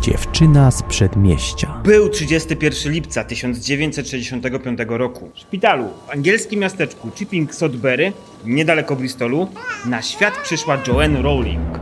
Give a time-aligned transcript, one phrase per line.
[0.00, 1.80] Dziewczyna z przedmieścia.
[1.84, 5.30] Był 31 lipca 1965 roku.
[5.34, 8.12] W szpitalu w angielskim miasteczku Chipping Sodbury,
[8.44, 9.48] niedaleko Bristolu,
[9.86, 11.80] na świat przyszła Joanne Rowling.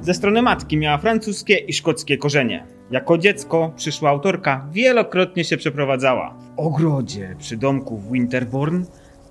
[0.00, 2.66] Ze strony matki miała francuskie i szkockie korzenie.
[2.90, 6.34] Jako dziecko przyszła autorka wielokrotnie się przeprowadzała.
[6.56, 8.84] W ogrodzie przy domku w Winterbourne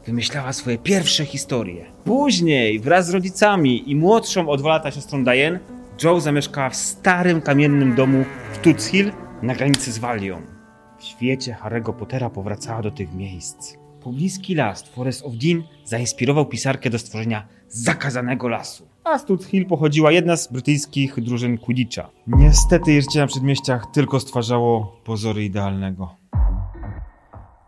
[0.06, 1.86] wymyślała swoje pierwsze historie.
[2.04, 5.60] Później wraz z rodzicami i młodszą o dwa lata siostrą Diane,
[6.04, 10.42] Joe zamieszkała w starym kamiennym domu w Toots Hill na granicy z Walią.
[11.00, 13.74] W świecie Harry'ego Pottera powracała do tych miejsc.
[14.02, 18.88] Pobliski las Forest of Dean zainspirował pisarkę do stworzenia zakazanego lasu.
[19.04, 22.10] A z Toots Hill pochodziła jedna z brytyjskich drużyn Quidditcha.
[22.28, 26.23] Niestety życie na przedmieściach tylko stwarzało pozory idealnego.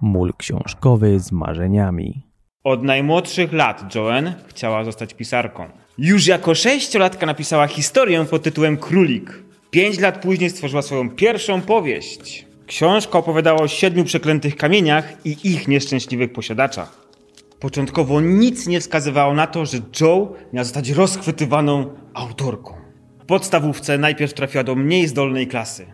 [0.06, 2.22] Mól książkowy z marzeniami.
[2.64, 5.68] Od najmłodszych lat Joanne chciała zostać pisarką.
[5.98, 9.44] Już jako sześciolatka napisała historię pod tytułem Królik.
[9.72, 12.46] Pięć lat później stworzyła swoją pierwszą powieść.
[12.68, 17.08] Książka opowiadała o siedmiu przeklętych kamieniach i ich nieszczęśliwych posiadaczach.
[17.60, 22.74] Początkowo nic nie wskazywało na to, że Joe miała zostać rozchwytywaną autorką.
[23.20, 25.86] W podstawówce najpierw trafiła do mniej zdolnej klasy.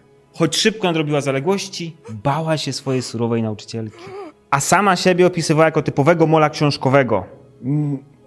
[0.42, 4.04] Choć szybko nadrobiła zaległości, bała się swojej surowej nauczycielki.
[4.52, 7.26] A sama siebie opisywała jako typowego mola książkowego.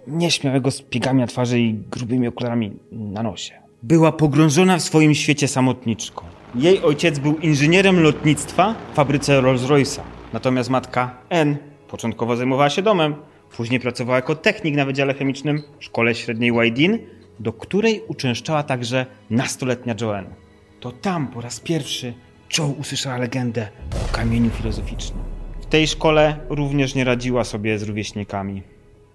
[0.07, 3.55] Nieśmiałego z piegami na twarzy i grubymi okularami na nosie.
[3.83, 6.25] Była pogrążona w swoim świecie samotniczką.
[6.55, 10.01] Jej ojciec był inżynierem lotnictwa w fabryce Rolls-Royce'a.
[10.33, 11.57] Natomiast matka N
[11.89, 13.15] początkowo zajmowała się domem,
[13.57, 16.99] później pracowała jako technik na Wydziale Chemicznym w szkole średniej Wydin,
[17.41, 20.44] do której uczęszczała także nastoletnia Joanne.
[20.85, 22.15] To tam po raz pierwszy
[22.59, 23.69] Joe usłyszała legendę
[24.05, 25.25] o kamieniu filozoficznym.
[25.61, 28.63] W tej szkole również nie radziła sobie z rówieśnikami.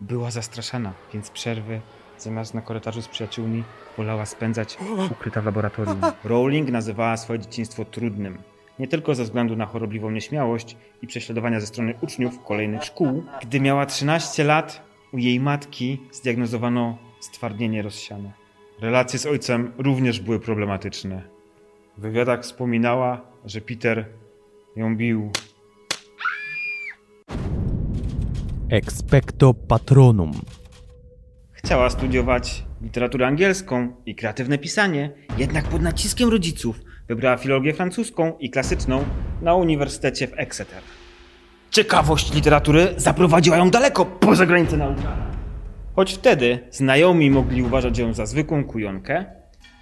[0.02, 1.82] Była zastraszana, więc przerwy
[2.18, 3.64] zamiast na korytarzu z przyjaciółmi
[3.98, 4.78] wolała spędzać
[5.12, 6.02] ukryta w laboratorium.
[6.24, 8.38] Rowling nazywała swoje dzieciństwo trudnym.
[8.80, 13.24] Nie tylko ze względu na chorobliwą nieśmiałość i prześladowania ze strony uczniów kolejnych szkół.
[13.42, 14.82] Gdy miała 13 lat,
[15.14, 18.32] u jej matki zdiagnozowano stwardnienie rozsiane.
[18.80, 21.39] Relacje z ojcem również były problematyczne.
[22.00, 24.06] W wywiadach wspominała, że Peter
[24.76, 25.32] ją bił.
[28.70, 30.32] Expecto patronum.
[31.52, 38.50] Chciała studiować literaturę angielską i kreatywne pisanie, jednak pod naciskiem rodziców wybrała filologię francuską i
[38.50, 39.06] klasyczną
[39.42, 40.82] na Uniwersytecie w Exeter.
[41.72, 45.04] Ciekawość literatury zaprowadziła ją daleko poza granice nauki.
[45.96, 49.39] Choć wtedy znajomi mogli uważać ją za zwykłą kujonkę,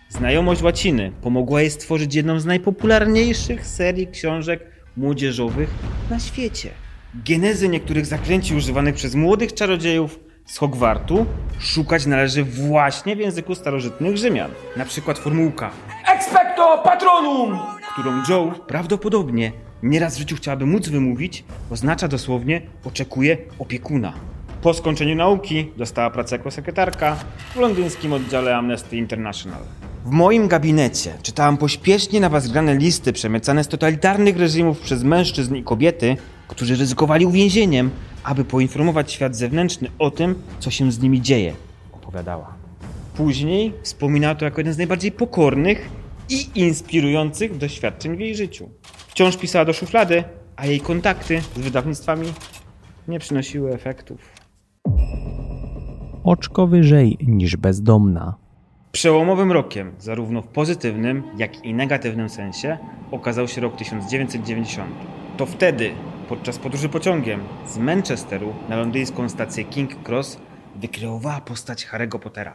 [0.09, 4.59] znajomość łaciny pomogła jej stworzyć jedną z najpopularniejszych serii książek
[4.97, 5.69] młodzieżowych
[6.09, 6.69] na świecie.
[7.15, 11.25] Genezy niektórych zaklęci używanych przez młodych czarodziejów z Hogwartu
[11.59, 14.51] szukać należy właśnie w języku starożytnych Rzymian.
[14.77, 15.71] Na przykład formułka
[16.15, 17.59] Expecto Patronum,
[17.93, 19.51] którą Joe prawdopodobnie
[19.83, 24.13] nieraz w życiu chciałaby móc wymówić, oznacza dosłownie oczekuje opiekuna.
[24.61, 27.17] Po skończeniu nauki dostała pracę jako sekretarka
[27.53, 29.61] w londyńskim oddziale Amnesty International.
[30.07, 35.55] W moim gabinecie czytałam pośpiesznie na was grane listy przemycane z totalitarnych reżimów przez mężczyzn
[35.55, 37.89] i kobiety, którzy ryzykowali uwięzieniem,
[38.23, 41.53] aby poinformować świat zewnętrzny o tym, co się z nimi dzieje,
[41.91, 42.53] opowiadała.
[43.15, 45.89] Później wspominała to jako jeden z najbardziej pokornych
[46.29, 48.69] i inspirujących doświadczeń w jej życiu.
[49.07, 50.23] Wciąż pisała do szuflady,
[50.55, 52.33] a jej kontakty z wydawnictwami
[53.07, 54.19] nie przynosiły efektów.
[56.23, 58.46] Oczko wyżej niż bezdomna.
[58.91, 62.77] Przełomowym rokiem, zarówno w pozytywnym, jak i negatywnym sensie,
[63.11, 64.95] okazał się rok 1990.
[65.37, 65.91] To wtedy,
[66.29, 70.37] podczas podróży pociągiem z Manchesteru na londyńską stację King Cross,
[70.75, 72.53] wykreowała postać Harry'ego Pottera.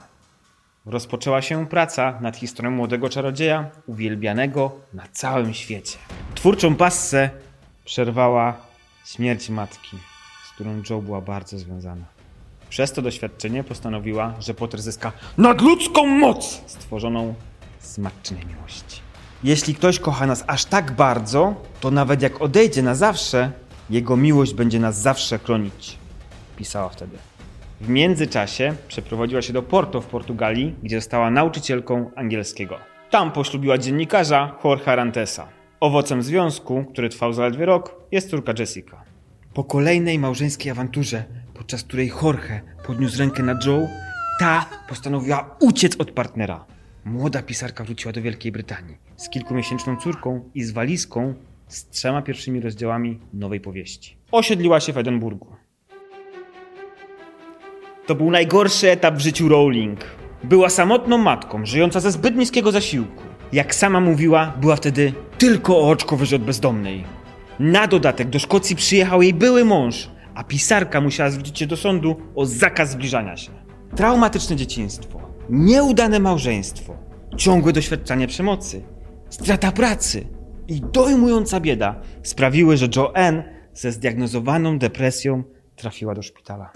[0.87, 5.99] Rozpoczęła się praca nad historią młodego czarodzieja, uwielbianego na całym świecie.
[6.35, 7.31] Twórczą passę
[7.85, 8.57] przerwała
[9.07, 9.97] śmierć matki,
[10.47, 12.05] z którą Joe była bardzo związana.
[12.73, 17.35] Przez to doświadczenie postanowiła, że Potter zyska nadludzką moc stworzoną
[17.81, 19.01] z matczynej miłości.
[19.45, 23.53] Jeśli ktoś kocha nas aż tak bardzo, to nawet jak odejdzie na zawsze,
[23.91, 25.99] jego miłość będzie nas zawsze chronić.
[26.57, 27.17] Pisała wtedy.
[27.81, 32.79] W międzyczasie przeprowadziła się do Porto w Portugalii, gdzie została nauczycielką angielskiego.
[33.11, 35.49] Tam poślubiła dziennikarza Jorge Arantesa.
[35.81, 39.05] Owocem związku, który trwał zaledwie rok, jest córka Jessica.
[39.55, 43.89] Po kolejnej małżeńskiej awanturze, podczas której Jorge podniósł rękę na Joe,
[44.41, 46.65] ta postanowiła uciec od partnera.
[47.05, 51.35] Młoda pisarka wróciła do Wielkiej Brytanii z kilkumiesięczną córką i z walizką
[51.69, 54.17] z trzema pierwszymi rozdziałami nowej powieści.
[54.33, 55.57] Osiedliła się w Edynburgu.
[58.07, 60.01] To był najgorszy etap w życiu Rowling.
[60.45, 63.23] Była samotną matką, żyjąca ze zbyt niskiego zasiłku.
[63.53, 67.05] Jak sama mówiła, była wtedy tylko o oczko wyżej od bezdomnej.
[67.59, 72.17] Na dodatek do Szkocji przyjechał jej były mąż, a pisarka musiała zwrócić się do sądu
[72.35, 73.51] o zakaz zbliżania się.
[73.97, 75.21] Traumatyczne dzieciństwo,
[75.51, 76.97] nieudane małżeństwo,
[77.37, 78.83] ciągłe doświadczanie przemocy,
[79.31, 80.27] strata pracy
[80.69, 83.45] i dojmująca bieda sprawiły, że Joanne
[83.75, 85.43] ze zdiagnozowaną depresją
[85.77, 86.73] trafiła do szpitala.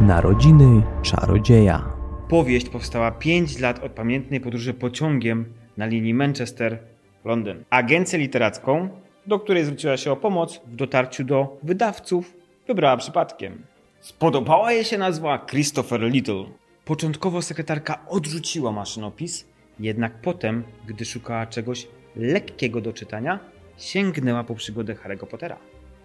[0.00, 1.92] Narodziny czarodzieja.
[2.28, 5.44] Powieść powstała 5 lat od pamiętnej podróży pociągiem
[5.76, 7.64] na linii Manchester-Londyn.
[7.70, 8.88] Agencję literacką,
[9.26, 12.34] do której zwróciła się o pomoc w dotarciu do wydawców,
[12.66, 13.62] wybrała przypadkiem.
[14.00, 16.44] Spodobała jej się nazwa Christopher Little.
[16.84, 19.44] Początkowo sekretarka odrzuciła maszynopis,
[19.80, 21.86] jednak potem, gdy szukała czegoś
[22.16, 23.38] lekkiego do czytania,
[23.78, 25.56] sięgnęła po przygodę Harry'ego Pottera.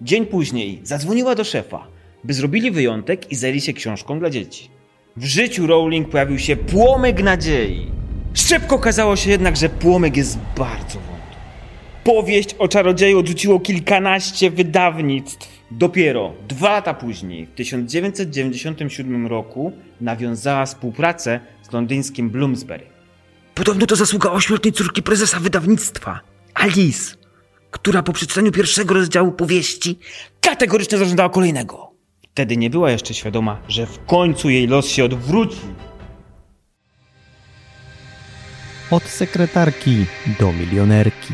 [0.02, 1.88] Dzień później zadzwoniła do szefa,
[2.24, 4.70] by zrobili wyjątek i zajęli się książką dla dzieci.
[5.18, 7.92] W życiu Rowling pojawił się płomyk nadziei.
[8.34, 11.19] Szybko okazało się jednak, że płomyk jest bardzo wątły.
[12.16, 15.50] Powieść o czarodzieju odrzuciło kilkanaście wydawnictw.
[15.72, 19.72] Dopiero dwa lata później, w 1997 roku,
[20.02, 22.86] nawiązała współpracę z londyńskim Bloomsbury.
[23.56, 26.20] Podobno to zasługa ośmioletniej córki prezesa wydawnictwa,
[26.54, 27.16] Alice,
[27.72, 30.00] która po przeczytaniu pierwszego rozdziału powieści
[30.42, 31.92] kategorycznie zażądała kolejnego.
[32.32, 35.62] Wtedy nie była jeszcze świadoma, że w końcu jej los się odwróci.
[38.92, 40.06] Od sekretarki
[40.40, 41.34] do milionerki.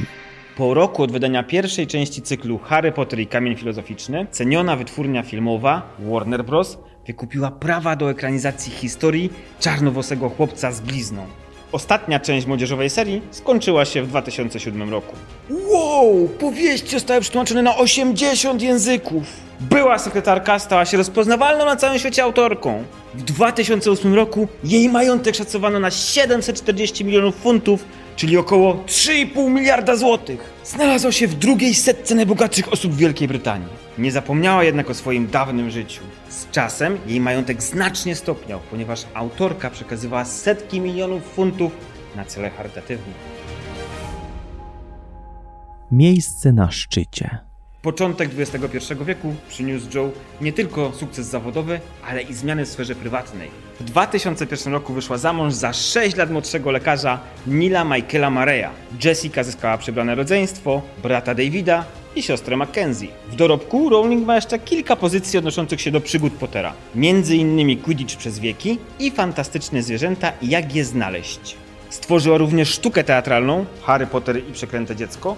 [0.56, 5.96] Po roku od wydania pierwszej części cyklu Harry Potter i Kamień Filozoficzny, ceniona wytwórnia filmowa
[6.00, 6.78] Warner Bros.
[7.08, 9.30] wykupiła prawa do ekranizacji historii
[9.60, 11.26] czarnowłosego chłopca z blizną.
[11.72, 15.16] Ostatnia część młodzieżowej serii skończyła się w 2007 roku.
[15.50, 16.30] Wow!
[16.40, 19.24] Powieści zostały przetłumaczone na 80 języków!
[19.60, 22.84] Była sekretarka stała się rozpoznawalną na całym świecie autorką.
[23.14, 27.86] W 2008 roku jej majątek szacowano na 740 milionów funtów,
[28.16, 30.54] czyli około 3,5 miliarda złotych.
[30.64, 33.85] Znalazła się w drugiej setce najbogatszych osób w Wielkiej Brytanii.
[33.98, 36.04] Nie zapomniała jednak o swoim dawnym życiu.
[36.30, 41.72] Z czasem jej majątek znacznie stopniał, ponieważ autorka przekazywała setki milionów funtów
[42.16, 43.14] na cele charytatywne.
[45.92, 47.55] Miejsce na szczycie.
[47.86, 50.12] Początek XXI wieku przyniósł Joe
[50.42, 53.50] nie tylko sukces zawodowy, ale i zmiany w sferze prywatnej.
[53.80, 58.70] W 2001 roku wyszła za mąż za 6 lat młodszego lekarza Nila Michaela Mareya.
[59.04, 61.86] Jessica zyskała przybrane rodzeństwo, brata Davida
[62.16, 63.08] i siostrę Mackenzie.
[63.32, 66.74] W dorobku Rowling ma jeszcze kilka pozycji odnoszących się do przygód Pottera.
[67.30, 71.56] Innymi Quidditch przez wieki i fantastyczne zwierzęta jak je znaleźć.
[71.90, 75.36] Stworzyła również sztukę teatralną Harry Potter i Przeklęte Dziecko,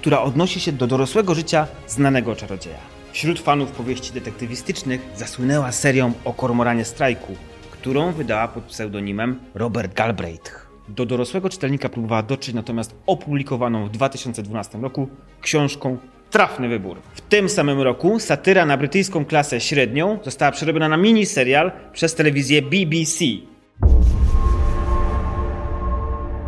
[0.00, 2.78] która odnosi się do dorosłego życia znanego czarodzieja.
[3.12, 7.36] Wśród fanów powieści detektywistycznych zasłynęła serią o Kormoranie Strajku,
[7.70, 10.52] którą wydała pod pseudonimem Robert Galbraith.
[10.88, 15.08] Do dorosłego czytelnika próbowała dotrzeć natomiast opublikowaną w 2012 roku
[15.40, 15.98] książką
[16.30, 16.96] Trafny wybór.
[17.14, 22.62] W tym samym roku satyra na brytyjską klasę średnią została przerobiona na miniserial przez telewizję
[22.62, 23.24] BBC.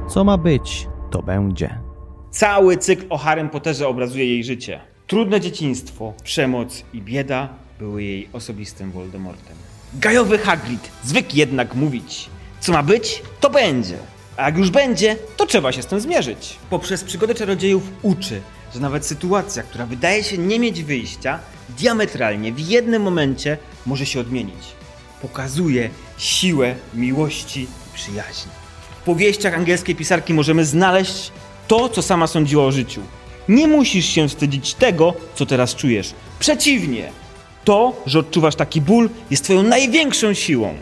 [0.08, 1.91] Co ma być, to będzie.
[2.32, 4.80] Cały cykl o Harrym Potterze obrazuje jej życie.
[5.06, 7.48] Trudne dzieciństwo, przemoc i bieda
[7.78, 9.56] były jej osobistym Voldemortem.
[9.94, 12.28] Gajowy Hagrid zwykł jednak mówić,
[12.60, 13.96] co ma być, to będzie.
[14.36, 16.56] A jak już będzie, to trzeba się z tym zmierzyć.
[16.70, 18.40] Poprzez przygodę czarodziejów uczy,
[18.74, 21.38] że nawet sytuacja, która wydaje się nie mieć wyjścia,
[21.78, 24.64] diametralnie w jednym momencie może się odmienić.
[25.22, 28.52] Pokazuje siłę miłości i przyjaźni.
[29.00, 31.32] W powieściach angielskiej pisarki możemy znaleźć
[31.68, 33.00] to, co sama sądziła o życiu.
[33.48, 36.14] Nie musisz się wstydzić tego, co teraz czujesz.
[36.38, 37.12] Przeciwnie,
[37.64, 40.74] to, że odczuwasz taki ból, jest twoją największą siłą.